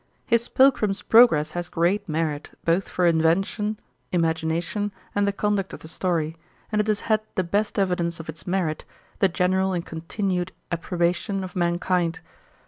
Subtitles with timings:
[0.25, 3.79] 'His Pilgrim's Progress has great merit, both for invention,
[4.11, 6.35] imagination, and the conduct of the story;
[6.71, 8.83] and it has had the best evidence of its merit,
[9.19, 12.19] the general and continued approbation of mankind.